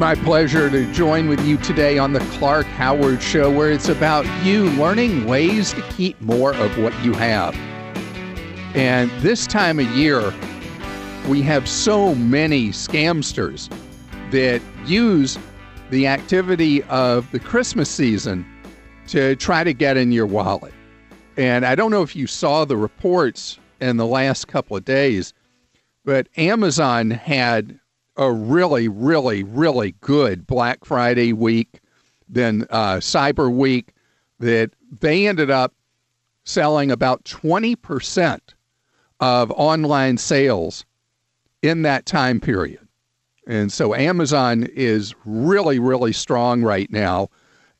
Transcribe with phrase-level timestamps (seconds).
[0.00, 4.24] my pleasure to join with you today on the Clark Howard Show, where it's about
[4.42, 7.54] you learning ways to keep more of what you have.
[8.74, 10.32] And this time of year,
[11.28, 13.68] we have so many scamsters
[14.30, 15.38] that use
[15.90, 18.46] the activity of the Christmas season
[19.08, 20.72] to try to get in your wallet.
[21.36, 25.34] And I don't know if you saw the reports in the last couple of days,
[26.06, 27.79] but Amazon had
[28.20, 31.80] a really, really, really good Black Friday week,
[32.28, 33.94] then uh, Cyber Week,
[34.38, 34.70] that
[35.00, 35.72] they ended up
[36.44, 38.38] selling about 20%
[39.20, 40.84] of online sales
[41.62, 42.86] in that time period.
[43.46, 47.30] And so Amazon is really, really strong right now.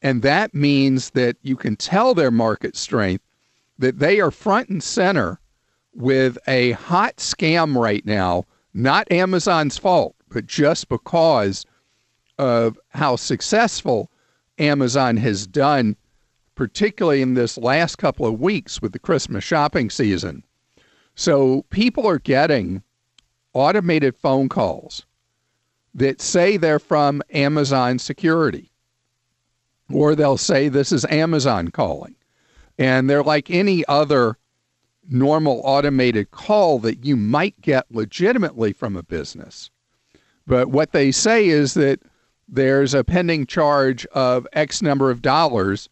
[0.00, 3.24] And that means that you can tell their market strength
[3.78, 5.38] that they are front and center
[5.92, 11.66] with a hot scam right now, not Amazon's fault but just because
[12.38, 14.10] of how successful
[14.58, 15.96] Amazon has done,
[16.54, 20.42] particularly in this last couple of weeks with the Christmas shopping season.
[21.14, 22.82] So people are getting
[23.52, 25.04] automated phone calls
[25.94, 28.70] that say they're from Amazon Security,
[29.92, 32.14] or they'll say this is Amazon calling.
[32.78, 34.38] And they're like any other
[35.08, 39.70] normal automated call that you might get legitimately from a business.
[40.50, 42.00] But what they say is that
[42.48, 45.88] there's a pending charge of X number of dollars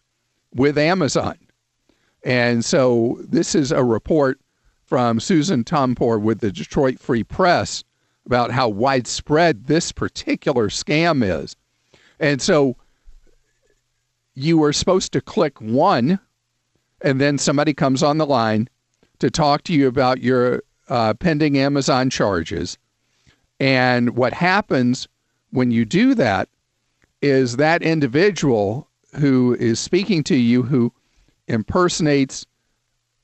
[0.53, 1.39] with Amazon.
[2.25, 4.41] And so this is a report
[4.85, 7.85] from Susan Tompor with the Detroit Free Press
[8.27, 11.55] about how widespread this particular scam is.
[12.19, 12.75] And so
[14.35, 16.19] you were supposed to click one,
[17.01, 18.69] and then somebody comes on the line
[19.21, 22.77] to talk to you about your uh, pending Amazon charges.
[23.61, 25.09] And what happens
[25.51, 26.49] when you do that
[27.21, 30.93] is that individual who is speaking to you, who
[31.49, 32.47] impersonates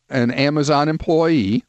[0.09, 1.65] an Amazon employee,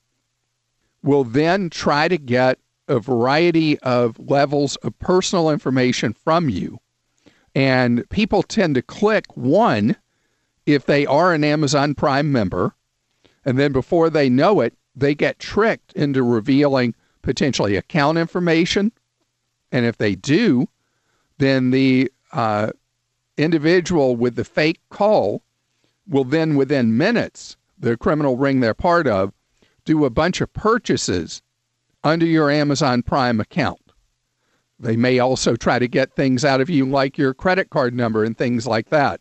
[1.03, 6.80] will then try to get a variety of levels of personal information from you.
[7.53, 9.96] And people tend to click one
[10.66, 12.74] if they are an Amazon Prime member.
[13.44, 18.91] And then before they know it, they get tricked into revealing potentially account information.
[19.72, 20.68] And if they do,
[21.40, 22.72] then the uh,
[23.36, 25.41] individual with the fake call
[26.08, 29.34] will then, within minutes, the criminal ring they're part of,
[29.84, 31.41] do a bunch of purchases
[32.03, 33.81] under your Amazon Prime account.
[34.80, 38.24] They may also try to get things out of you like your credit card number
[38.24, 39.19] and things like that.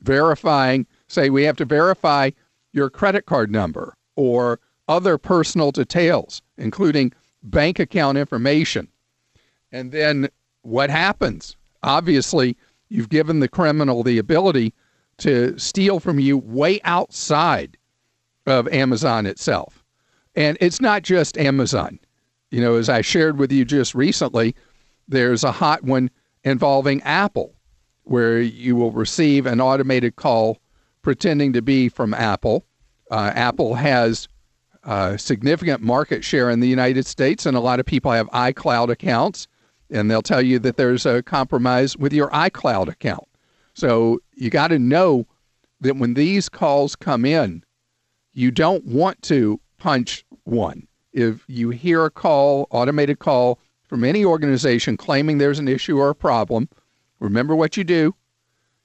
[0.00, 2.30] Verifying, say, we have to verify
[2.72, 7.12] your credit card number or other personal details, including
[7.50, 8.88] bank account information.
[9.72, 10.28] And then
[10.62, 11.56] what happens?
[11.82, 12.56] Obviously,
[12.88, 14.74] you've given the criminal the ability
[15.18, 17.76] to steal from you way outside
[18.46, 19.82] of Amazon itself.
[20.34, 21.98] And it's not just Amazon.
[22.50, 24.54] You know, as I shared with you just recently,
[25.08, 26.10] there's a hot one
[26.44, 27.54] involving Apple,
[28.04, 30.58] where you will receive an automated call
[31.02, 32.64] pretending to be from Apple.
[33.10, 34.28] Uh, Apple has
[34.86, 38.88] uh, significant market share in the United States, and a lot of people have iCloud
[38.88, 39.48] accounts,
[39.90, 43.26] and they'll tell you that there's a compromise with your iCloud account.
[43.74, 45.26] So you got to know
[45.80, 47.64] that when these calls come in,
[48.32, 50.86] you don't want to punch one.
[51.12, 53.58] If you hear a call, automated call
[53.88, 56.68] from any organization claiming there's an issue or a problem,
[57.18, 58.14] remember what you do.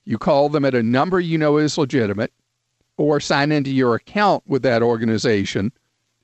[0.05, 2.33] You call them at a number you know is legitimate
[2.97, 5.71] or sign into your account with that organization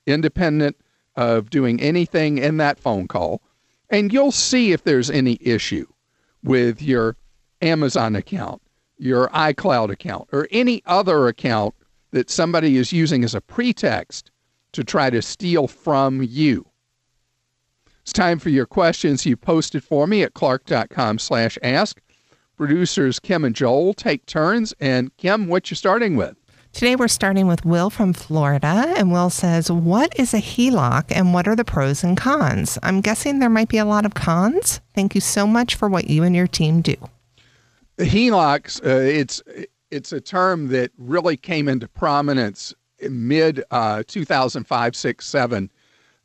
[0.08, 0.76] independent
[1.16, 3.42] of doing anything in that phone call,
[3.90, 5.86] and you'll see if there's any issue
[6.42, 7.16] with your
[7.62, 8.62] Amazon account,
[8.98, 11.74] your iCloud account, or any other account
[12.12, 14.30] that somebody is using as a pretext
[14.72, 16.66] to try to steal from you.
[18.02, 22.00] It's time for your questions you posted for me at clark.com slash ask.
[22.56, 24.72] Producers Kim and Joel take turns.
[24.80, 26.37] And Kim, what you starting with?
[26.72, 31.34] Today we're starting with Will from Florida, and Will says, What is a HELOC and
[31.34, 32.78] what are the pros and cons?
[32.82, 34.80] I'm guessing there might be a lot of cons.
[34.94, 36.94] Thank you so much for what you and your team do.
[37.96, 39.42] The HELOCs, uh, it's,
[39.90, 42.74] it's a term that really came into prominence
[43.10, 45.70] mid uh, 2005, 6, 7.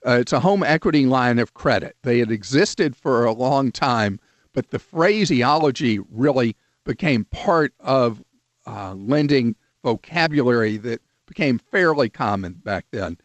[0.05, 1.95] Uh, it's a home equity line of credit.
[2.03, 4.19] They had existed for a long time,
[4.53, 8.21] but the phraseology really became part of
[8.67, 13.17] uh, lending vocabulary that became fairly common back then.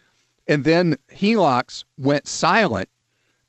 [0.46, 2.88] And then HELOCs went silent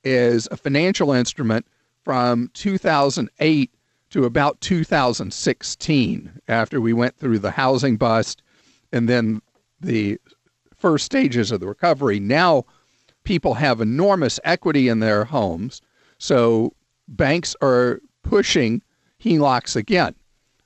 [0.03, 1.65] as a financial instrument
[2.03, 3.73] from 2008
[4.11, 8.41] to about 2016 after we went through the housing bust
[8.91, 9.41] and then
[9.79, 10.19] the
[10.75, 12.19] first stages of the recovery.
[12.19, 12.65] Now
[13.23, 15.81] people have enormous equity in their homes.
[16.17, 16.73] So
[17.07, 18.81] banks are pushing
[19.23, 20.15] HELOCs again.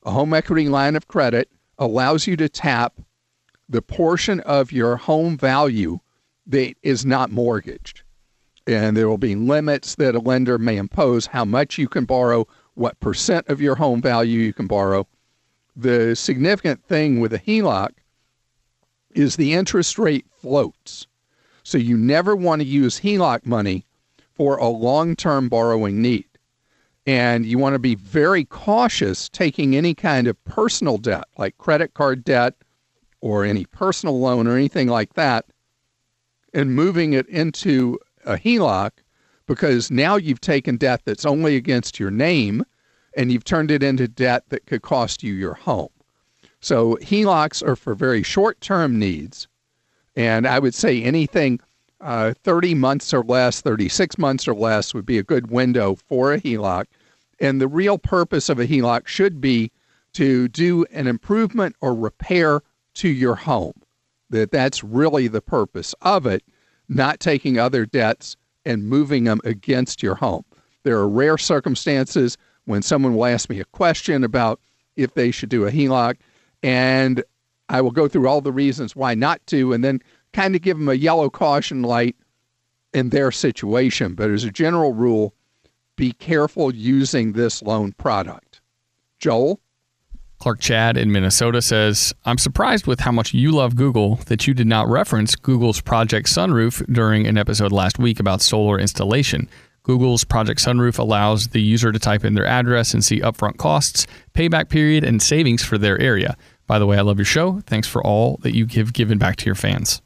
[0.04, 1.50] A home equity line of credit
[1.84, 2.94] allows you to tap
[3.70, 6.00] the portion of your home value
[6.48, 8.02] that is not mortgaged.
[8.66, 12.48] And there will be limits that a lender may impose how much you can borrow,
[12.76, 15.08] what percent of your home value you can borrow.
[15.76, 17.92] The significant thing with a HELOC
[19.12, 21.08] is the interest rate floats.
[21.64, 23.86] So you never want to use HELOC money
[24.34, 26.26] for a long term borrowing need.
[27.06, 31.94] And you want to be very cautious taking any kind of personal debt, like credit
[31.94, 32.56] card debt
[33.20, 35.46] or any personal loan or anything like that,
[36.54, 38.92] and moving it into a HELOC
[39.48, 42.64] because now you've taken debt that's only against your name
[43.16, 45.90] and you've turned it into debt that could cost you your home.
[46.62, 49.48] So HELOCs are for very short term needs.
[50.16, 51.60] And I would say anything
[52.04, 56.34] uh, 30 months or less, 36 months or less would be a good window for
[56.34, 56.86] a HELOC.
[57.40, 59.72] And the real purpose of a HELOC should be
[60.14, 62.62] to do an improvement or repair
[62.96, 63.74] to your home.
[64.30, 66.44] That that's really the purpose of it,
[66.90, 68.36] not taking other debts
[68.66, 70.44] and moving them against your home.
[70.84, 74.60] There are rare circumstances when someone will ask me a question about
[74.96, 76.18] if they should do a HELOC,
[76.62, 77.24] and
[77.70, 80.02] I will go through all the reasons why not to, and then
[80.34, 82.16] kind of give them a yellow caution light
[82.94, 84.16] in their situation.
[84.16, 85.34] But as a general rule,
[85.96, 88.62] be careful using this loan product.
[89.20, 89.60] Joel?
[90.40, 94.54] Clark Chad in Minnesota says, I'm surprised with how much you love Google that you
[94.54, 99.50] did not reference Google's Project Sunroof during an episode last week about solar installation.
[99.84, 104.06] Google's Project Sunroof allows the user to type in their address and see upfront costs,
[104.34, 106.36] payback period, and savings for their area.
[106.68, 107.62] By the way, I love your show.
[107.62, 110.02] Thanks for all that you have given back to your fans.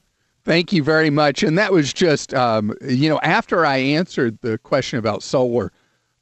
[0.47, 1.43] Thank you very much.
[1.43, 5.73] And that was just, um, you know, after I answered the question about solar,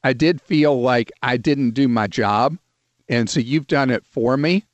[0.03, 2.57] I did feel like I didn't do my job.
[3.07, 4.65] And so you've done it for me.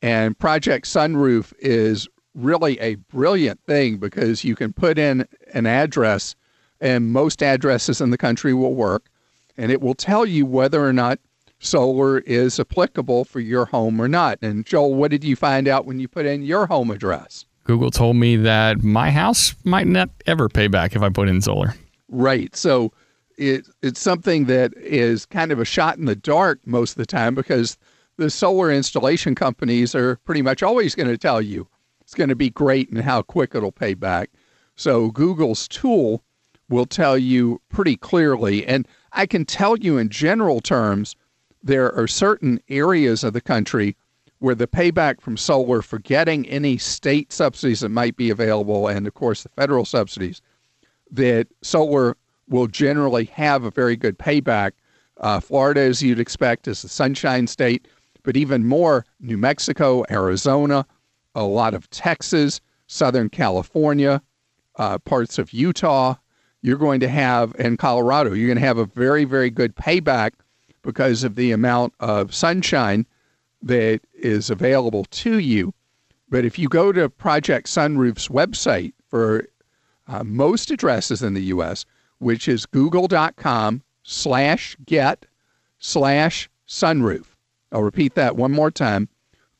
[0.00, 6.36] And Project Sunroof is really a brilliant thing because you can put in an address,
[6.80, 9.10] and most addresses in the country will work,
[9.56, 11.18] and it will tell you whether or not
[11.58, 14.38] solar is applicable for your home or not.
[14.40, 17.44] And Joel, what did you find out when you put in your home address?
[17.64, 21.40] Google told me that my house might not ever pay back if I put in
[21.40, 21.74] solar.
[22.08, 22.54] Right.
[22.56, 22.92] So
[23.36, 27.06] it, it's something that is kind of a shot in the dark most of the
[27.06, 27.78] time because
[28.16, 31.66] the solar installation companies are pretty much always going to tell you
[32.00, 34.30] it's going to be great and how quick it'll pay back.
[34.74, 36.24] So Google's tool
[36.68, 38.66] will tell you pretty clearly.
[38.66, 41.14] And I can tell you in general terms,
[41.62, 43.96] there are certain areas of the country
[44.40, 49.14] where the payback from solar, forgetting any state subsidies that might be available, and of
[49.14, 50.42] course the federal subsidies,
[51.10, 52.16] that solar
[52.48, 54.72] will generally have a very good payback.
[55.18, 57.86] Uh, Florida, as you'd expect, is the sunshine state,
[58.22, 60.86] but even more, New Mexico, Arizona,
[61.34, 64.22] a lot of Texas, Southern California,
[64.76, 66.14] uh, parts of Utah,
[66.62, 70.32] you're going to have, in Colorado, you're going to have a very, very good payback
[70.82, 73.06] because of the amount of sunshine
[73.62, 75.74] that is available to you.
[76.28, 79.46] But if you go to Project Sunroof's website for
[80.06, 81.84] uh, most addresses in the U.S.,
[82.18, 85.26] which is google.com slash get
[85.78, 87.26] slash sunroof.
[87.72, 89.08] I'll repeat that one more time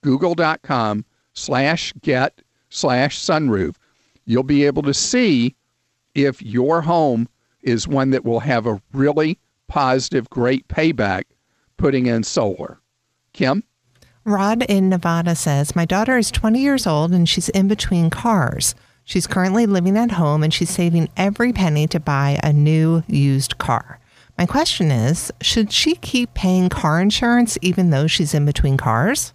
[0.02, 3.76] google.com slash get slash sunroof.
[4.24, 5.54] You'll be able to see
[6.14, 7.28] if your home
[7.62, 9.38] is one that will have a really
[9.68, 11.24] positive, great payback
[11.76, 12.80] putting in solar.
[13.32, 13.62] Kim?
[14.24, 18.74] Rod in Nevada says, My daughter is 20 years old and she's in between cars.
[19.04, 23.56] She's currently living at home and she's saving every penny to buy a new used
[23.58, 23.98] car.
[24.36, 29.32] My question is Should she keep paying car insurance even though she's in between cars?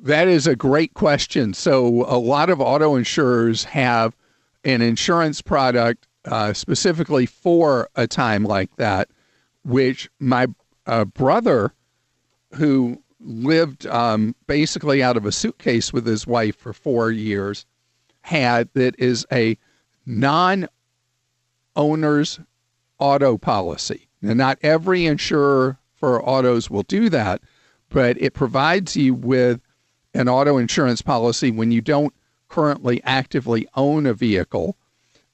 [0.00, 1.54] That is a great question.
[1.54, 4.14] So, a lot of auto insurers have
[4.64, 9.08] an insurance product uh, specifically for a time like that,
[9.64, 10.46] which my
[10.86, 11.72] uh, brother,
[12.54, 17.66] who lived um, basically out of a suitcase with his wife for four years,
[18.22, 19.56] had that is a
[20.06, 20.66] non
[21.76, 22.40] owner's
[22.98, 24.08] auto policy.
[24.22, 27.42] Now, not every insurer for autos will do that,
[27.90, 29.60] but it provides you with
[30.14, 32.14] an auto insurance policy when you don't
[32.48, 34.76] currently actively own a vehicle.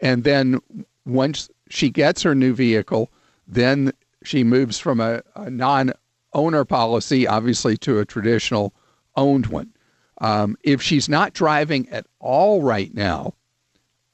[0.01, 0.61] And then
[1.07, 3.11] once she gets her new vehicle,
[3.47, 3.93] then
[4.25, 5.93] she moves from a, a non
[6.35, 8.75] owner policy, obviously, to a traditional
[9.17, 9.73] owned one.
[10.19, 13.35] Um, if she's not driving at all right now,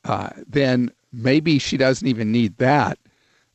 [0.05, 2.99] uh, then maybe she doesn't even need that.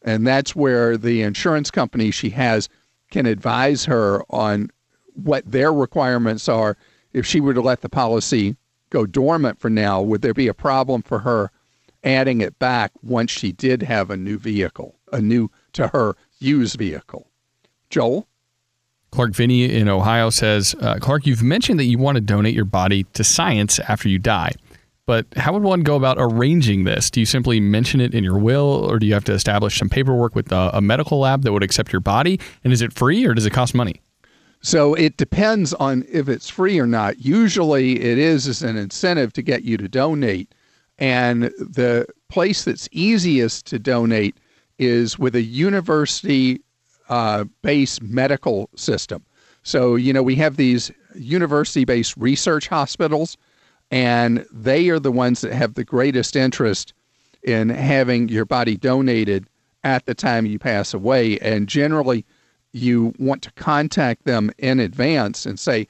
[0.03, 2.69] And that's where the insurance company she has
[3.11, 4.69] can advise her on
[5.13, 6.77] what their requirements are.
[7.13, 8.55] If she were to let the policy
[8.89, 11.51] go dormant for now, would there be a problem for her
[12.03, 16.77] adding it back once she did have a new vehicle, a new to her used
[16.77, 17.27] vehicle?
[17.89, 18.27] Joel?
[19.15, 22.65] Clark Vinny in Ohio says, uh, Clark, you've mentioned that you want to donate your
[22.65, 24.51] body to science after you die.
[25.05, 27.09] But how would one go about arranging this?
[27.09, 29.87] Do you simply mention it in your will, or do you have to establish some
[29.87, 32.41] paperwork with a, a medical lab that would accept your body?
[32.65, 34.01] And is it free, or does it cost money?
[34.61, 37.19] So it depends on if it's free or not.
[37.19, 40.53] Usually, it is as an incentive to get you to donate.
[40.97, 44.35] And the place that's easiest to donate
[44.77, 46.59] is with a university
[47.09, 49.23] uh, based medical system.
[49.63, 53.37] So, you know, we have these university based research hospitals
[53.91, 56.93] and they are the ones that have the greatest interest
[57.43, 59.47] in having your body donated
[59.83, 61.37] at the time you pass away.
[61.39, 62.25] And generally,
[62.73, 65.87] you want to contact them in advance and say,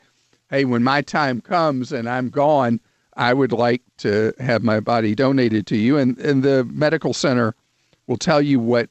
[0.49, 2.79] hey, when my time comes and I'm gone,
[3.15, 5.97] I would like to have my body donated to you.
[5.97, 7.55] And, and the medical center
[8.07, 8.89] will tell you what,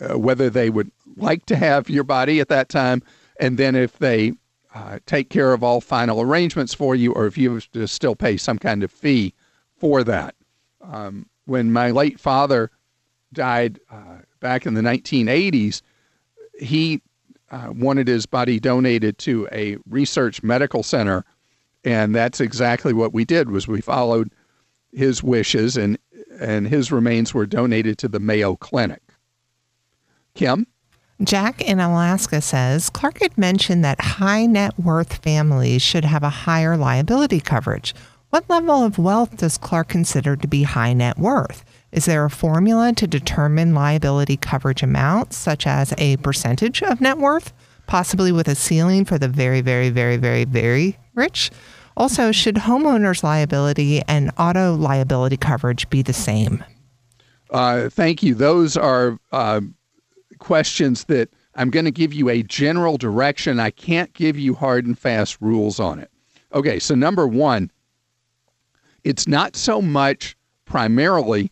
[0.00, 3.02] uh, whether they would like to have your body at that time.
[3.40, 4.34] And then if they
[4.74, 8.14] uh, take care of all final arrangements for you, or if you have to still
[8.14, 9.34] pay some kind of fee
[9.76, 10.34] for that.
[10.80, 12.70] Um, when my late father
[13.32, 15.82] died uh, back in the 1980s,
[16.58, 17.02] he
[17.50, 21.24] uh, wanted his body donated to a research medical center,
[21.84, 23.50] and that's exactly what we did.
[23.50, 24.32] Was we followed
[24.92, 25.98] his wishes, and
[26.40, 29.02] and his remains were donated to the Mayo Clinic.
[30.34, 30.66] Kim.
[31.22, 36.28] Jack in Alaska says Clark had mentioned that high net worth families should have a
[36.28, 37.94] higher liability coverage.
[38.30, 41.64] What level of wealth does Clark consider to be high net worth?
[41.92, 47.18] Is there a formula to determine liability coverage amounts, such as a percentage of net
[47.18, 47.52] worth,
[47.86, 51.50] possibly with a ceiling for the very, very, very, very, very rich?
[51.96, 56.64] Also, should homeowners' liability and auto liability coverage be the same?
[57.50, 58.34] Uh, thank you.
[58.34, 59.60] Those are uh,
[60.42, 63.60] questions that I'm going to give you a general direction.
[63.60, 66.10] I can't give you hard and fast rules on it.
[66.52, 67.70] Okay, so number one,
[69.04, 71.50] it's not so much primarily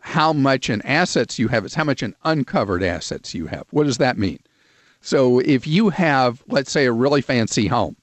[0.00, 3.64] how much in assets you have, it's how much in uncovered assets you have.
[3.70, 4.40] What does that mean?
[5.00, 7.96] So if you have, let's say, a really fancy home,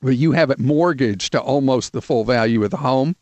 [0.00, 3.16] where you have it mortgaged to almost the full value of the home,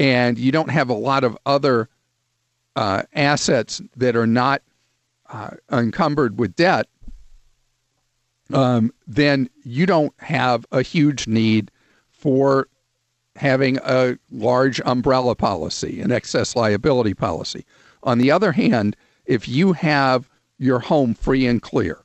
[0.00, 1.88] and you don't have a lot of other
[2.74, 4.62] uh, assets that are not
[5.32, 6.86] uh, encumbered with debt,
[8.52, 11.70] um, then you don't have a huge need
[12.10, 12.68] for
[13.36, 17.64] having a large umbrella policy, an excess liability policy.
[18.02, 21.98] On the other hand, if you have your home free and clear,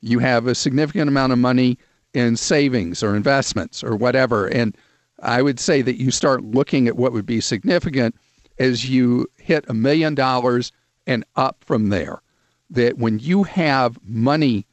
[0.00, 1.76] you have a significant amount of money
[2.14, 4.76] in savings or investments or whatever, and
[5.22, 8.16] I would say that you start looking at what would be significant
[8.58, 10.72] as you hit a million dollars
[11.06, 12.22] and up from there
[12.70, 14.66] that when you have money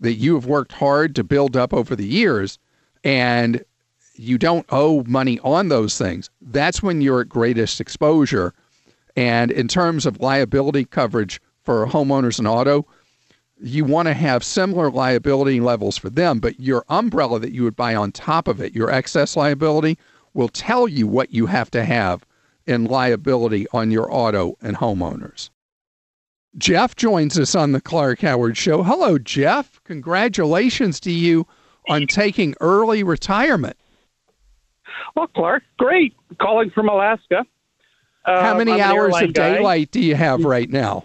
[0.00, 2.58] that you have worked hard to build up over the years
[3.04, 3.64] and
[4.14, 8.52] you don't owe money on those things, that's when you're at greatest exposure.
[9.16, 12.86] And in terms of liability coverage for homeowners and auto,
[13.58, 17.76] you want to have similar liability levels for them, but your umbrella that you would
[17.76, 19.96] buy on top of it, your excess liability,
[20.34, 22.26] will tell you what you have to have
[22.66, 25.48] in liability on your auto and homeowners.
[26.58, 28.82] Jeff joins us on the Clark Howard Show.
[28.82, 29.80] Hello, Jeff.
[29.84, 31.46] Congratulations to you
[31.88, 33.76] on taking early retirement.
[35.14, 36.14] Well, Clark, great.
[36.40, 37.44] Calling from Alaska.
[38.24, 40.00] Uh, How many hours of daylight guy.
[40.00, 41.04] do you have right now?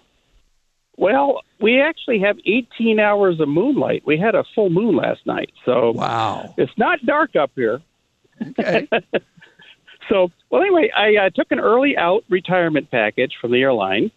[0.98, 4.04] Well, we actually have 18 hours of moonlight.
[4.06, 7.82] We had a full moon last night, so wow, it's not dark up here.
[8.42, 8.88] Okay.
[10.10, 14.12] so, well, anyway, I uh, took an early out retirement package from the airline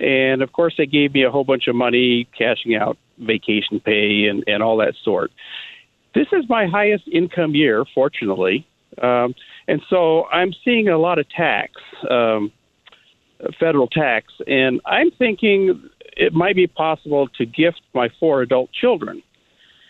[0.00, 4.26] and of course, they gave me a whole bunch of money, cashing out vacation pay
[4.26, 5.30] and, and all that sort.
[6.14, 8.66] This is my highest income year, fortunately.
[9.02, 9.34] Um,
[9.66, 11.72] and so I'm seeing a lot of tax,
[12.08, 12.52] um,
[13.58, 19.22] federal tax, and I'm thinking it might be possible to gift my four adult children.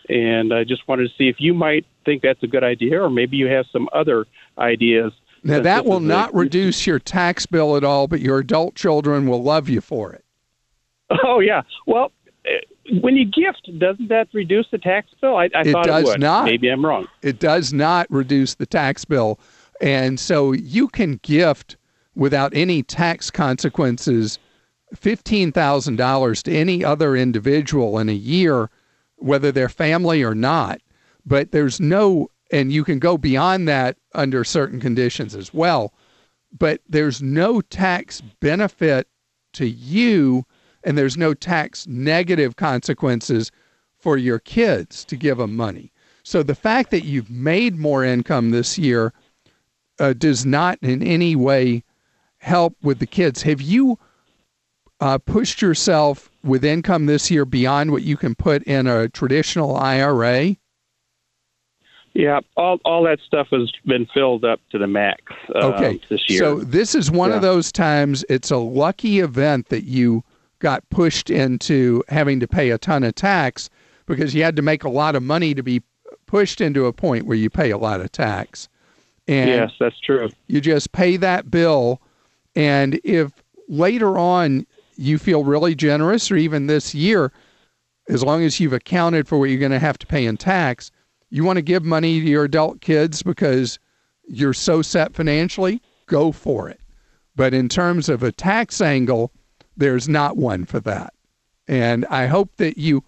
[0.09, 3.09] And I just wanted to see if you might think that's a good idea, or
[3.09, 4.25] maybe you have some other
[4.57, 5.11] ideas
[5.45, 9.41] now, that will not reduce your tax bill at all, but your adult children will
[9.43, 10.25] love you for it.
[11.23, 11.61] Oh, yeah.
[11.85, 12.11] Well,
[12.45, 12.59] eh,
[13.01, 15.37] when you gift, doesn't that reduce the tax bill?
[15.37, 16.19] I, I It thought does it would.
[16.19, 16.45] not.
[16.45, 17.07] Maybe I'm wrong.
[17.21, 19.39] it does not reduce the tax bill.
[19.81, 21.77] And so you can gift
[22.15, 24.39] without any tax consequences
[24.95, 28.69] $15,000 to any other individual in a year,
[29.17, 30.79] whether they're family or not.
[31.25, 35.93] But there's no, and you can go beyond that under certain conditions as well.
[36.57, 39.09] But there's no tax benefit
[39.55, 40.45] to you,
[40.81, 43.51] and there's no tax negative consequences
[43.97, 45.91] for your kids to give them money.
[46.23, 49.11] So the fact that you've made more income this year
[49.99, 51.83] uh, does not in any way
[52.37, 53.41] help with the kids.
[53.41, 53.99] Have you
[55.01, 59.75] uh, pushed yourself with income this year beyond what you can put in a traditional
[59.75, 60.55] IRA?
[62.15, 65.21] Yeah, all all that stuff has been filled up to the max
[65.53, 65.99] uh, Okay.
[66.09, 66.39] this year.
[66.39, 70.23] So this is one of those times it's a lucky event that you
[70.59, 73.69] got pushed into having to pay a ton of tax
[74.05, 75.81] because you had to make a lot of money to be
[76.25, 78.69] pushed into a point where you pay a lot of tax.
[79.27, 80.29] And yes, that's true.
[80.47, 81.99] you just pay that bill
[82.55, 83.31] and if
[83.67, 87.33] later on you feel really generous or even this year
[88.07, 90.91] as long as you've accounted for what you're going to have to pay in tax
[91.29, 93.79] you want to give money to your adult kids because
[94.27, 96.79] you're so set financially go for it
[97.35, 99.31] but in terms of a tax angle
[99.77, 101.13] there's not one for that
[101.67, 103.03] and i hope that you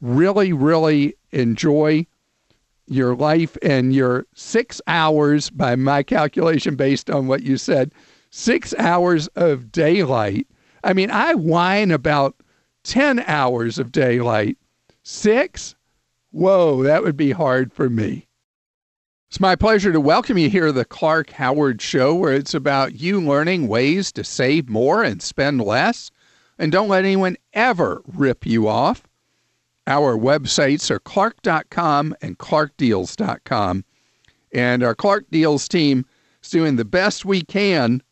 [0.00, 2.06] really really enjoy
[2.92, 7.92] your life and your six hours, by my calculation, based on what you said,
[8.30, 10.46] six hours of daylight.
[10.84, 12.36] I mean, I whine about
[12.84, 14.58] 10 hours of daylight.
[15.02, 15.74] Six?
[16.32, 18.26] Whoa, that would be hard for me.
[19.28, 22.94] It's my pleasure to welcome you here to the Clark Howard Show, where it's about
[22.94, 26.10] you learning ways to save more and spend less.
[26.58, 29.06] And don't let anyone ever rip you off.
[29.86, 33.84] Our websites are clark.com and clarkdeals.com.
[34.54, 36.06] And our Clark Deals team
[36.42, 38.02] is doing the best we can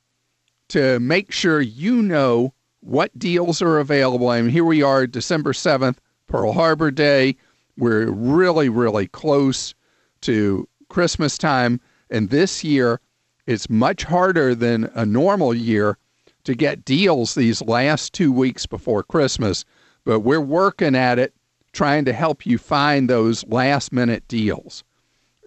[0.69, 4.31] to make sure you know what deals are available.
[4.31, 7.37] And here we are, December 7th, Pearl Harbor Day.
[7.77, 9.75] We're really, really close
[10.23, 11.81] to Christmas time.
[12.11, 13.01] And this year,
[13.47, 15.99] it's much harder than a normal year
[16.45, 19.65] to get deals these last two weeks before Christmas.
[20.05, 21.35] But we're working at it
[21.73, 24.83] trying to help you find those last minute deals.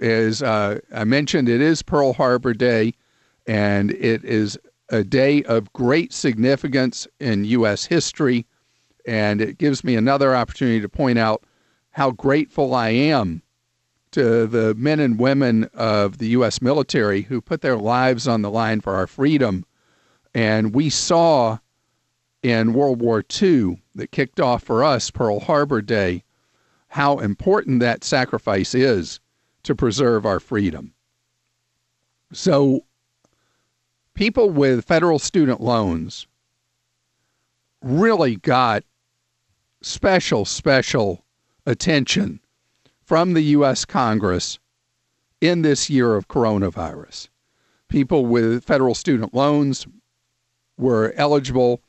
[0.02, 2.94] As uh, I mentioned, it is Pearl Harbor Day,
[3.46, 4.58] and it is
[4.90, 7.86] a day of great significance in U.S.
[7.86, 8.46] history.
[9.06, 11.44] And it gives me another opportunity to point out
[11.94, 13.42] how grateful I am
[14.12, 16.62] to the men and women of the U.S.
[16.62, 19.66] military who put their lives on the line for our freedom.
[20.36, 21.60] And we saw
[22.44, 26.24] in World War II that kicked off for us Pearl Harbor Day,
[26.90, 29.20] how important that sacrifice is
[29.64, 30.94] to preserve our freedom.
[32.32, 32.82] So,
[34.14, 36.28] people with federal student loans
[37.82, 38.84] really got
[39.82, 41.24] special, special
[41.66, 42.40] attention
[43.02, 43.86] from the U.S.
[43.86, 44.60] Congress
[45.42, 47.28] in this year of coronavirus.
[47.90, 49.86] People with federal student loans
[50.78, 51.82] were eligible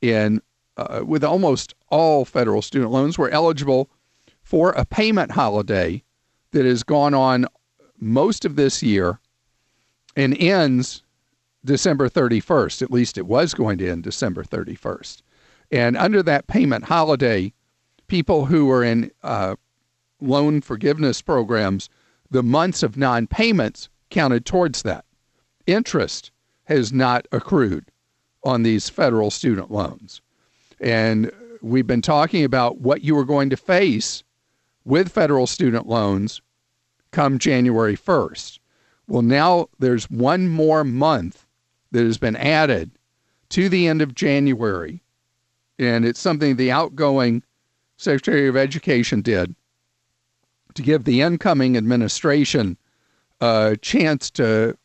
[0.00, 0.40] in
[0.76, 3.90] uh, with almost all federal student loans were eligible
[4.42, 6.02] for a payment holiday
[6.52, 7.46] that has gone on
[7.98, 9.18] most of this year
[10.16, 11.02] and ends
[11.64, 12.82] December 31st.
[12.82, 15.22] At least it was going to end December 31st.
[15.70, 17.52] And under that payment holiday,
[18.08, 19.54] people who are in uh,
[20.20, 21.88] loan forgiveness programs,
[22.30, 25.04] the months of non payments counted towards that.
[25.66, 26.30] Interest
[26.64, 27.90] has not accrued
[28.44, 30.20] on these federal student loans.
[30.80, 34.22] And we've been talking about what you are going to face
[34.84, 36.40] with federal student loans
[37.10, 38.58] come January 1st.
[39.06, 41.46] Well, now there's one more month
[41.90, 42.90] that has been added
[43.50, 45.02] to the end of January.
[45.78, 47.42] And it's something the outgoing
[47.98, 49.54] Secretary of Education did
[50.74, 52.78] to give the incoming administration
[53.40, 54.78] a chance to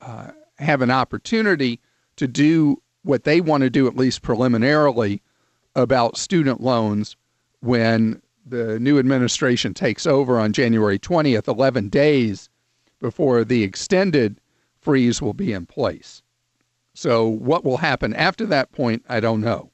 [0.00, 0.28] uh,
[0.58, 1.80] have an opportunity
[2.14, 5.20] to do what they want to do, at least preliminarily,
[5.74, 7.16] about student loans
[7.60, 12.48] when the new administration takes over on January 20th, 11 days
[13.00, 14.40] before the extended
[14.80, 16.22] freeze will be in place.
[16.94, 19.70] So, what will happen after that point, I don't know.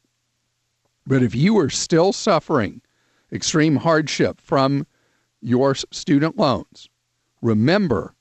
[1.07, 2.81] But if you are still suffering
[3.33, 4.87] extreme hardship from
[5.41, 6.89] your student loans,
[7.43, 8.15] remember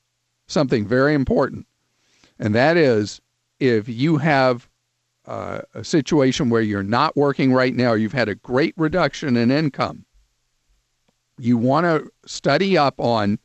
[0.47, 1.67] something very important,
[2.39, 3.21] and that is
[3.59, 4.69] if you have
[5.25, 9.49] uh, a situation where you're not working right now, you've had a great reduction in
[9.49, 10.05] income,
[11.37, 13.39] you want to study up on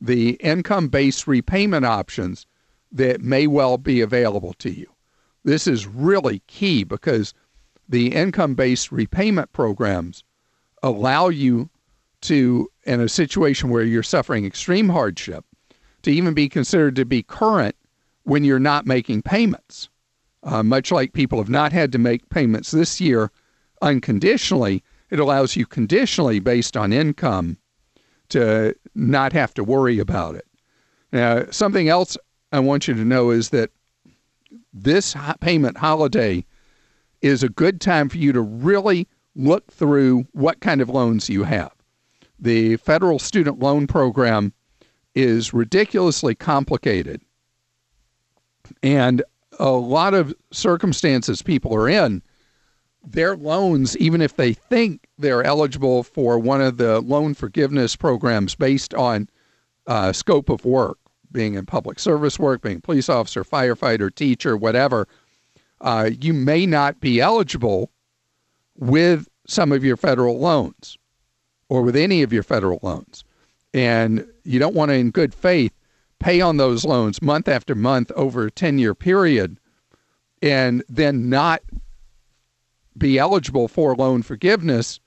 [0.00, 2.46] the income based repayment options
[2.90, 4.86] that may well be available to you.
[5.44, 7.32] This is really key because
[7.88, 10.24] the income based repayment programs
[10.82, 11.68] allow you
[12.22, 15.44] to, in a situation where you're suffering extreme hardship,
[16.02, 17.76] to even be considered to be current
[18.24, 19.88] when you're not making payments.
[20.42, 23.30] Uh, much like people have not had to make payments this year
[23.80, 27.58] unconditionally, it allows you conditionally based on income
[28.30, 30.46] to not have to worry about it.
[31.12, 32.16] Now, something else
[32.50, 33.70] I want you to know is that
[34.72, 36.44] this payment holiday
[37.20, 41.44] is a good time for you to really look through what kind of loans you
[41.44, 41.72] have.
[42.38, 44.52] The federal student loan program
[45.14, 47.20] is ridiculously complicated.
[48.82, 49.22] And
[49.58, 52.22] a lot of circumstances people are in,
[53.04, 58.54] their loans, even if they think they're eligible for one of the loan forgiveness programs
[58.54, 59.28] based on
[59.86, 60.98] uh, scope of work,
[61.32, 65.08] being in public service work, being police officer, firefighter, teacher, whatever,
[65.80, 67.90] uh, you may not be eligible
[68.78, 70.96] with some of your federal loans
[71.68, 73.24] or with any of your federal loans.
[73.74, 75.72] And you don't want to, in good faith,
[76.18, 79.58] pay on those loans month after month over a 10 year period
[80.40, 81.62] and then not
[82.96, 85.00] be eligible for loan forgiveness.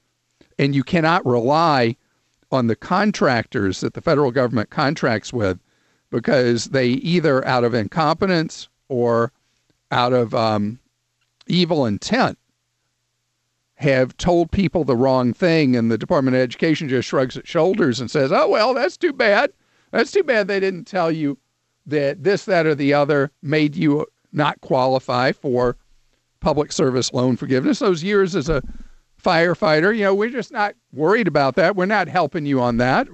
[0.57, 1.95] And you cannot rely
[2.51, 5.59] on the contractors that the federal government contracts with
[6.09, 9.31] because they either out of incompetence or
[9.91, 10.79] out of um,
[11.47, 12.37] evil intent
[13.85, 17.99] have told people the wrong thing, and the Department of Education just shrugs its shoulders
[17.99, 19.51] and says, "Oh well, that's too bad.
[19.91, 21.37] That's too bad they didn't tell you
[21.85, 25.77] that this, that, or the other made you not qualify for
[26.39, 27.79] public service loan forgiveness.
[27.79, 28.61] Those years as a
[29.23, 31.75] firefighter, you know, we're just not worried about that.
[31.75, 33.07] We're not helping you on that.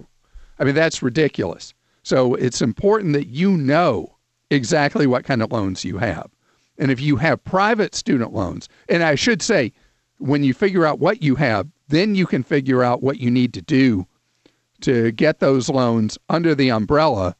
[0.59, 1.73] I mean, that's ridiculous.
[2.03, 4.17] So it's important that you know
[4.49, 6.31] exactly what kind of loans you have.
[6.77, 9.71] And if you have private student loans, and I should say,
[10.21, 13.53] when you figure out what you have, then you can figure out what you need
[13.55, 14.05] to do
[14.81, 17.35] to get those loans under the umbrella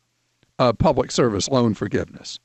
[0.60, 2.39] of public service loan forgiveness.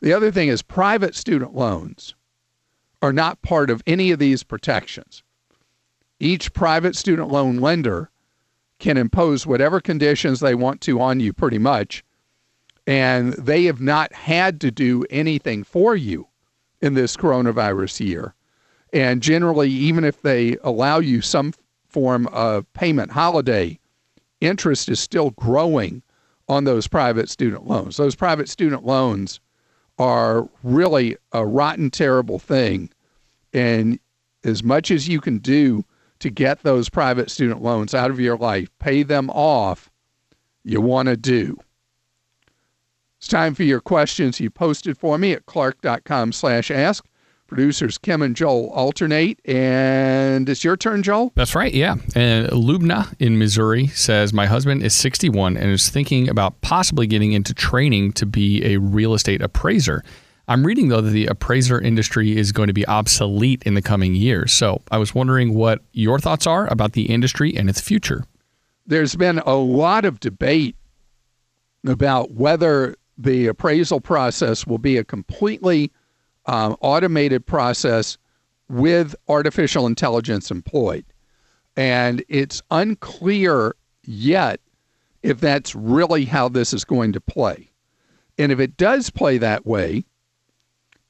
[0.00, 2.14] The other thing is private student loans
[3.02, 5.22] are not part of any of these protections.
[6.20, 8.10] Each private student loan lender
[8.78, 12.04] can impose whatever conditions they want to on you, pretty much,
[12.86, 16.28] and they have not had to do anything for you
[16.80, 18.34] in this coronavirus year.
[18.94, 21.52] And generally, even if they allow you some
[21.88, 23.78] form of payment holiday,
[24.40, 26.02] interest is still growing
[26.48, 27.96] on those private student loans.
[27.96, 29.40] Those private student loans
[29.98, 32.88] are really a rotten, terrible thing.
[33.52, 33.98] And
[34.44, 35.84] as much as you can do
[36.20, 39.90] to get those private student loans out of your life, pay them off,
[40.62, 41.58] you want to do.
[43.18, 47.04] It's time for your questions you posted for me at clark.com slash ask.
[47.46, 51.32] Producers Kim and Joel alternate, and it's your turn, Joel.
[51.34, 51.96] That's right, yeah.
[52.14, 57.32] And Lubna in Missouri says, My husband is 61 and is thinking about possibly getting
[57.32, 60.02] into training to be a real estate appraiser.
[60.46, 64.14] I'm reading, though, that the appraiser industry is going to be obsolete in the coming
[64.14, 64.52] years.
[64.52, 68.24] So I was wondering what your thoughts are about the industry and its future.
[68.86, 70.76] There's been a lot of debate
[71.86, 75.92] about whether the appraisal process will be a completely
[76.46, 78.18] um, automated process
[78.68, 81.04] with artificial intelligence employed.
[81.76, 84.60] And it's unclear yet
[85.22, 87.70] if that's really how this is going to play.
[88.38, 90.04] And if it does play that way,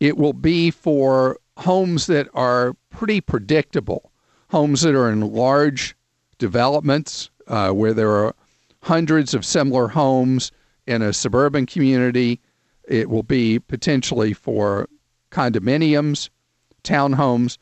[0.01, 4.13] it will be for homes that are pretty predictable,
[4.51, 5.97] homes that are in large
[6.39, 8.35] developments uh, where there are
[8.83, 10.53] hundreds of similar homes
[10.87, 12.41] in a suburban community.
[12.87, 14.89] It will be potentially for
[15.35, 16.31] condominiums,
[16.85, 17.59] townhomes,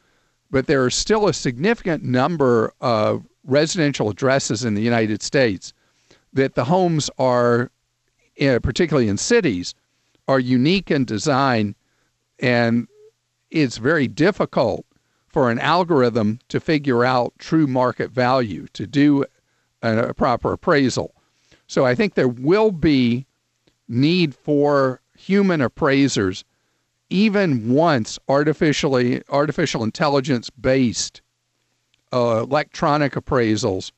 [0.50, 5.72] but there are still a significant number of residential addresses in the United States
[6.32, 7.70] that the homes are,
[8.40, 9.74] uh, particularly in cities,
[10.28, 11.74] are unique in design,
[12.38, 12.86] and
[13.50, 14.84] it's very difficult
[15.26, 19.24] for an algorithm to figure out true market value to do
[19.82, 21.14] a proper appraisal.
[21.66, 23.26] So I think there will be
[23.88, 26.44] need for human appraisers
[27.12, 31.20] even once artificially artificial intelligence based
[32.12, 33.92] uh, electronic appraisals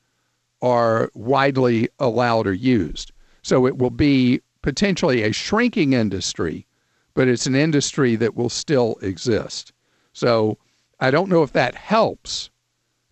[0.61, 3.13] are widely allowed or used.
[3.41, 6.67] So it will be potentially a shrinking industry,
[7.13, 9.71] but it's an industry that will still exist.
[10.11, 10.57] So
[10.99, 12.49] I don't know if that helps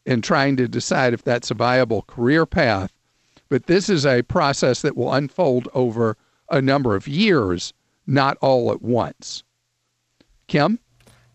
[0.05, 2.91] in trying to decide if that's a viable career path,
[3.47, 6.17] but this is a process that will unfold over
[6.49, 7.73] a number of years,
[8.05, 9.43] not all at once.
[10.53, 10.77] Kim?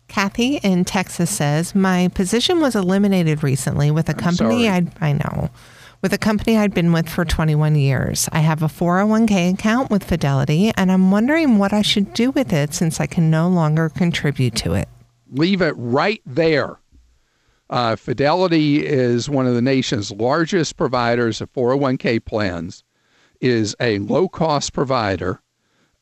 [0.07, 4.69] Kathy in Texas says, My position was eliminated recently with a company.
[4.69, 5.49] I'd, I know,
[6.01, 8.29] with a company I'd been with for 21 years.
[8.31, 12.53] I have a 401k account with Fidelity, and I'm wondering what I should do with
[12.53, 14.87] it since I can no longer contribute to it.
[15.29, 16.79] Leave it right there.
[17.69, 22.85] Uh, Fidelity is one of the nation's largest providers of 401k plans,
[23.41, 25.41] is a low cost provider,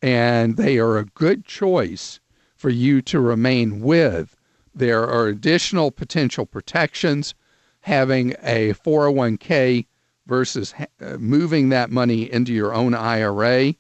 [0.03, 2.19] and they are a good choice
[2.57, 4.35] for you to remain with.
[4.73, 7.33] There are additional potential protections
[7.81, 9.85] having a 401k
[10.25, 13.75] versus uh, moving that money into your own IRA,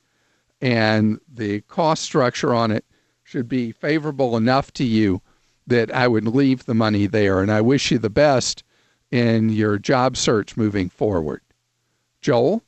[0.61, 2.85] and the cost structure on it
[3.23, 5.21] should be favorable enough to you
[5.67, 7.41] that I would leave the money there.
[7.41, 8.63] And I wish you the best
[9.11, 11.41] in your job search moving forward.
[12.21, 12.63] Joel?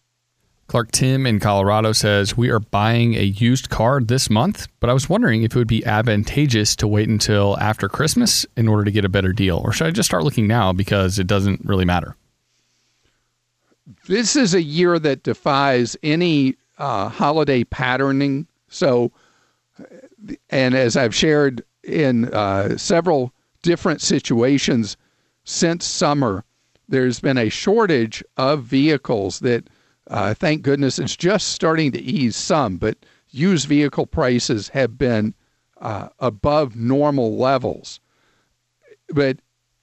[0.69, 4.93] Clark Tim in Colorado says, We are buying a used car this month, but I
[4.93, 8.91] was wondering if it would be advantageous to wait until after Christmas in order to
[8.91, 9.59] get a better deal.
[9.65, 12.15] Or should I just start looking now because it doesn't really matter?
[14.07, 18.45] This is a year that defies any uh, holiday patterning.
[18.67, 19.11] So,
[20.51, 24.97] and as I've shared in uh, several different situations
[25.45, 26.43] since summer,
[26.87, 29.67] there's been a shortage of vehicles that
[30.09, 32.97] uh, thank goodness it's just starting to ease some, but
[33.29, 35.33] used vehicle prices have been
[35.79, 37.99] uh, above normal levels.
[39.09, 39.37] But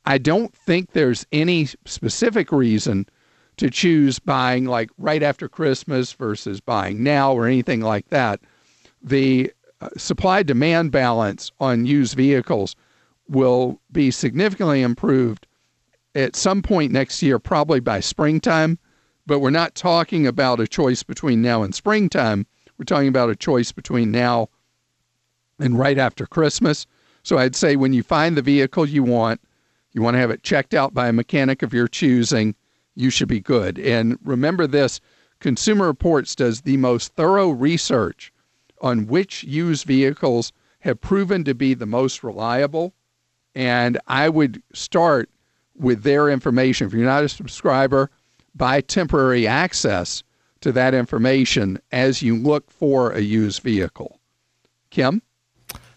[0.05, 3.07] I don't think there's any specific reason
[3.57, 8.41] to choose buying like right after Christmas versus buying now or anything like that.
[9.03, 12.77] The uh, supply demand balance on used vehicles
[13.29, 15.47] will be significantly improved
[16.15, 18.79] at some point next year, probably by springtime
[19.27, 22.47] but we're not talking about a choice between now and springtime.
[22.79, 24.49] We're talking about a choice between now
[25.59, 26.87] and right after Christmas.
[27.23, 29.41] So I'd say when you find the vehicle you want,
[29.93, 32.55] you want to have it checked out by a mechanic of your choosing,
[32.95, 33.79] you should be good.
[33.79, 35.01] And remember this
[35.41, 38.33] Consumer Reports does the most thorough research
[38.81, 42.95] on which used vehicles have proven to be the most reliable.
[43.55, 45.31] And I would start
[45.75, 46.87] with their information.
[46.87, 48.11] If you're not a subscriber,
[48.57, 50.23] buy temporary access
[50.61, 54.19] to that information as you look for a used vehicle.
[54.91, 55.23] Kim?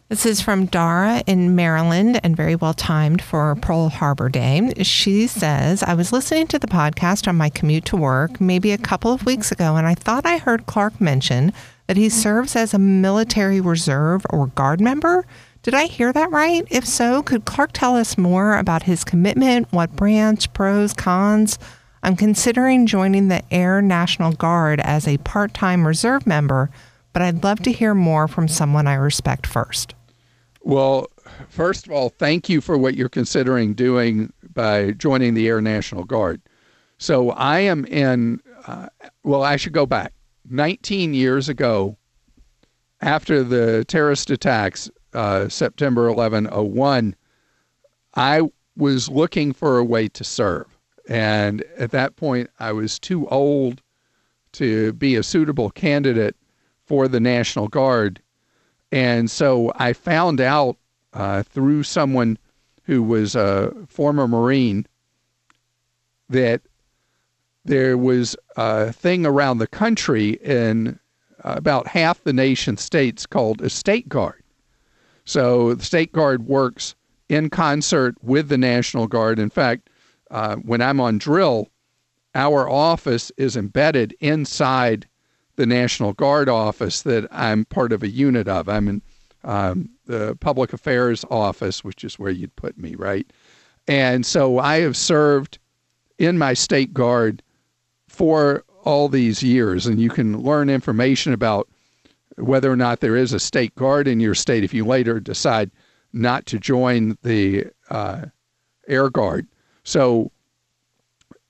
[0.09, 4.73] This is from Dara in Maryland and very well timed for Pearl Harbor Day.
[4.81, 8.77] She says, I was listening to the podcast on my commute to work maybe a
[8.79, 11.53] couple of weeks ago, and I thought I heard Clark mention
[11.85, 15.27] that he serves as a military reserve or guard member.
[15.61, 16.65] Did I hear that right?
[16.71, 21.59] If so, could Clark tell us more about his commitment, what branch, pros, cons?
[22.01, 26.69] I'm considering joining the Air National Guard as a part time reserve member,
[27.13, 29.95] but I'd love to hear more from someone I respect first.
[30.61, 31.07] Well,
[31.49, 36.03] first of all, thank you for what you're considering doing by joining the Air National
[36.03, 36.41] Guard.
[36.97, 38.87] So I am in, uh,
[39.23, 40.13] well, I should go back.
[40.49, 41.97] 19 years ago,
[43.01, 47.15] after the terrorist attacks, uh, September 11, 01,
[48.15, 48.41] I
[48.75, 50.78] was looking for a way to serve.
[51.09, 53.81] And at that point, I was too old
[54.53, 56.35] to be a suitable candidate
[56.85, 58.21] for the National Guard.
[58.91, 60.77] And so I found out
[61.13, 62.37] uh, through someone
[62.83, 64.85] who was a former Marine
[66.29, 66.61] that
[67.65, 70.99] there was a thing around the country in
[71.39, 74.43] about half the nation states called a state guard.
[75.25, 76.95] So the state guard works
[77.29, 79.39] in concert with the National Guard.
[79.39, 79.88] In fact,
[80.31, 81.69] uh, when I'm on drill,
[82.35, 85.07] our office is embedded inside
[85.55, 88.69] the National Guard office that I'm part of a unit of.
[88.69, 89.01] I'm in
[89.43, 93.31] um, the public affairs office, which is where you'd put me, right?
[93.87, 95.59] And so I have served
[96.17, 97.41] in my state guard
[98.07, 101.67] for all these years, and you can learn information about
[102.37, 105.71] whether or not there is a state guard in your state if you later decide
[106.13, 108.25] not to join the uh,
[108.87, 109.47] Air Guard.
[109.89, 110.31] So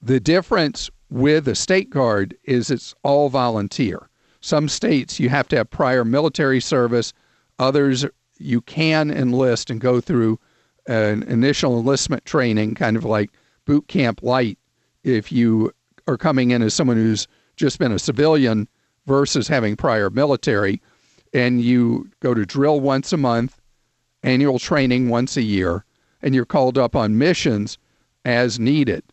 [0.01, 4.09] the difference with a state guard is it's all volunteer.
[4.39, 7.11] Some states you have to have prior military service,
[7.59, 8.05] others
[8.37, 10.39] you can enlist and go through
[10.87, 13.31] an initial enlistment training, kind of like
[13.65, 14.57] boot camp light,
[15.03, 15.73] if you
[16.07, 18.69] are coming in as someone who's just been a civilian
[19.05, 20.81] versus having prior military.
[21.33, 23.59] And you go to drill once a month
[24.23, 25.83] annual training once a year,
[26.21, 27.77] and you're called up on missions
[28.29, 29.03] as needed.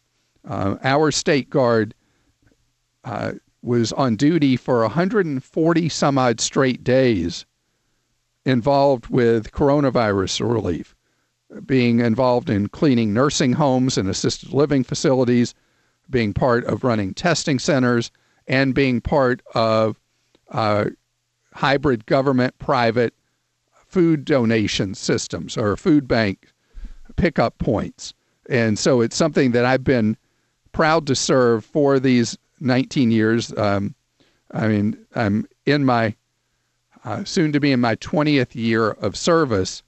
[0.46, 1.94] Uh, our state guard
[3.04, 7.46] uh, was on duty for 140 some odd straight days
[8.44, 10.94] involved with coronavirus relief,
[11.64, 15.54] being involved in cleaning nursing homes and assisted living facilities,
[16.08, 18.12] being part of running testing centers,
[18.46, 19.98] and being part of
[20.50, 20.84] uh,
[21.54, 23.14] hybrid government private
[23.86, 26.52] food donation systems or food bank
[27.16, 28.14] pickup points.
[28.48, 30.16] And so it's something that I've been
[30.72, 33.52] proud to serve for these 19 years.
[33.56, 33.94] Um,
[34.52, 36.14] I mean, I'm in my
[37.04, 39.82] uh, soon to be in my 20th year of service,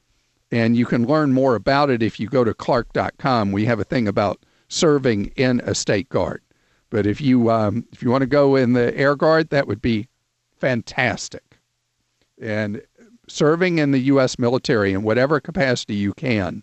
[0.53, 3.53] and you can learn more about it if you go to clark.com.
[3.53, 6.42] We have a thing about serving in a state guard.
[6.90, 9.83] But if you um, if you want to go in the air guard, that would
[9.83, 10.09] be
[10.57, 11.59] fantastic.
[12.40, 12.83] And
[13.27, 14.38] serving in the U.S.
[14.38, 16.62] military in whatever capacity you can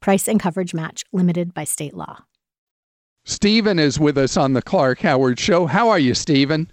[0.00, 2.24] Price and coverage match limited by state law.
[3.24, 5.66] Stephen is with us on the Clark Howard Show.
[5.66, 6.72] How are you, Stephen?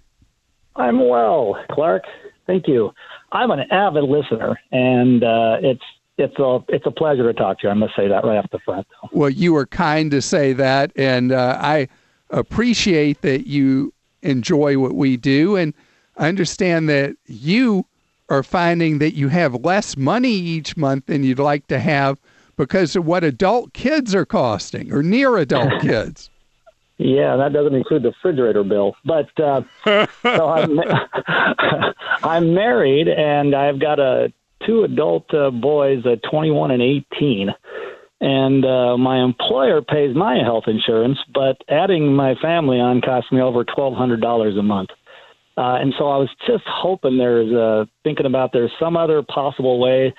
[0.76, 2.04] I'm well, Clark.
[2.46, 2.90] Thank you.
[3.32, 5.82] I'm an avid listener, and uh, it's
[6.16, 7.70] it's a it's a pleasure to talk to you.
[7.70, 8.86] I must say that right off the front.
[9.12, 11.88] Well, you were kind to say that, and uh, I
[12.30, 15.74] appreciate that you enjoy what we do, and
[16.16, 17.84] I understand that you
[18.30, 22.18] are finding that you have less money each month than you'd like to have
[22.58, 26.28] because of what adult kids are costing or near adult kids.
[26.98, 28.96] Yeah, that doesn't include the refrigerator bill.
[29.04, 29.62] But uh,
[30.22, 30.78] so I'm,
[32.22, 34.32] I'm married, and I've got a
[34.66, 37.54] two adult uh, boys, uh, 21 and 18.
[38.20, 43.40] And uh, my employer pays my health insurance, but adding my family on costs me
[43.40, 44.90] over $1,200 a month.
[45.56, 49.78] Uh, and so I was just hoping there's uh, thinking about there's some other possible
[49.78, 50.14] way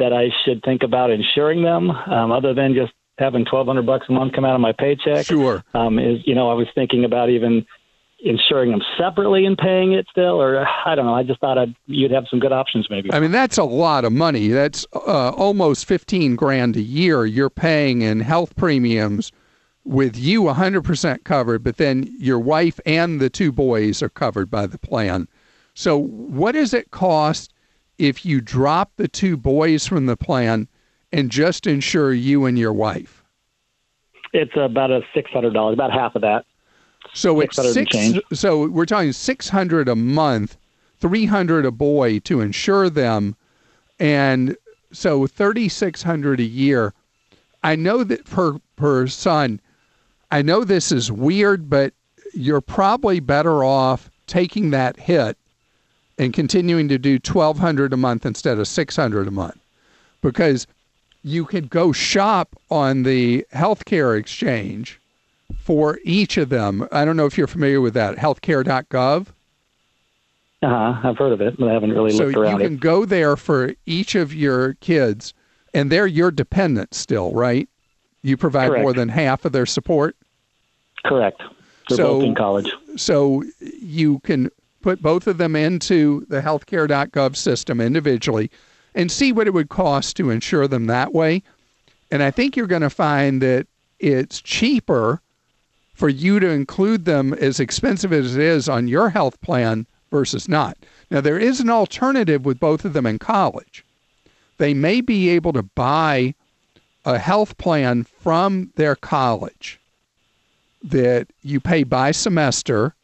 [0.00, 4.06] that I should think about insuring them, um, other than just having twelve hundred bucks
[4.08, 5.26] a month come out of my paycheck.
[5.26, 5.62] Sure.
[5.74, 7.64] Um, is you know I was thinking about even
[8.22, 11.14] insuring them separately and paying it still, or I don't know.
[11.14, 13.12] I just thought I'd, you'd have some good options maybe.
[13.12, 14.48] I mean, that's a lot of money.
[14.48, 19.30] That's uh, almost fifteen grand a year you're paying in health premiums.
[19.82, 24.66] With you 100% covered, but then your wife and the two boys are covered by
[24.66, 25.26] the plan.
[25.72, 27.54] So, what does it cost
[28.00, 30.66] if you drop the two boys from the plan
[31.12, 33.22] and just insure you and your wife?
[34.32, 36.46] It's about a six hundred dollars, about half of that.
[37.12, 37.94] So it's six.
[38.32, 40.56] So we're talking six hundred a month,
[40.98, 43.36] three hundred a boy to insure them,
[43.98, 44.56] and
[44.92, 46.94] so thirty six hundred a year.
[47.62, 49.60] I know that per per son.
[50.30, 51.92] I know this is weird, but
[52.32, 55.36] you're probably better off taking that hit
[56.20, 59.58] and continuing to do 1200 a month instead of 600 a month
[60.20, 60.66] because
[61.24, 65.00] you could go shop on the healthcare exchange
[65.56, 66.86] for each of them.
[66.92, 69.28] I don't know if you're familiar with that, healthcare.gov.
[70.62, 71.08] Uh-huh.
[71.08, 72.80] I've heard of it, but I haven't really so looked around So you can it.
[72.80, 75.32] go there for each of your kids,
[75.72, 77.66] and they're your dependents still, right?
[78.22, 78.82] You provide Correct.
[78.82, 80.16] more than half of their support.
[81.02, 81.40] Correct.
[81.88, 82.70] They're So- both in college.
[82.96, 83.42] So
[83.80, 84.50] you can
[84.80, 88.50] put both of them into the healthcare.gov system individually
[88.94, 91.42] and see what it would cost to insure them that way.
[92.10, 93.66] And I think you're going to find that
[93.98, 95.20] it's cheaper
[95.94, 100.48] for you to include them as expensive as it is on your health plan versus
[100.48, 100.76] not.
[101.10, 103.84] Now, there is an alternative with both of them in college.
[104.58, 106.34] They may be able to buy
[107.04, 109.78] a health plan from their college
[110.82, 112.94] that you pay by semester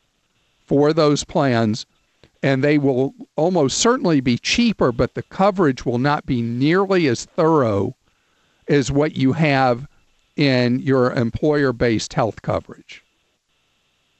[0.66, 1.86] for those plans,
[2.42, 7.24] and they will almost certainly be cheaper, but the coverage will not be nearly as
[7.24, 7.94] thorough
[8.68, 9.86] as what you have
[10.36, 13.02] in your employer based health coverage.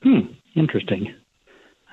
[0.02, 0.20] Hmm.
[0.54, 1.14] Interesting.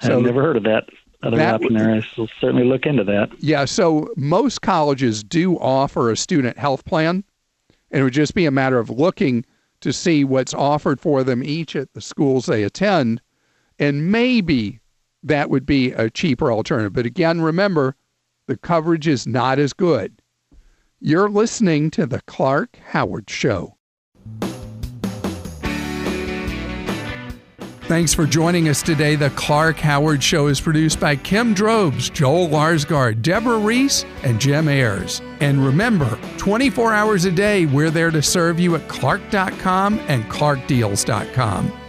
[0.02, 0.86] So I've never heard of that
[1.24, 1.92] other that option there.
[1.92, 3.30] I will certainly look into that.
[3.40, 7.24] Yeah, so most colleges do offer a student health plan,
[7.92, 9.46] and it would just be a matter of looking
[9.82, 13.22] to see what's offered for them each at the schools they attend,
[13.80, 14.80] and maybe
[15.24, 16.94] that would be a cheaper alternative.
[16.94, 17.96] But again, remember,
[18.48, 20.22] the coverage is not as good.
[21.00, 23.78] You're listening to the Clark Howard Show.
[27.88, 29.18] Thanks for joining us today.
[29.18, 34.70] The Clark Howard Show is produced by Kim Drobes, Joel Larsgaard, Deborah Reese, and Jim
[34.70, 35.22] Ayers.
[35.42, 41.83] And remember, 24 hours a day, we're there to serve you at clark.com and clarkdeals.com.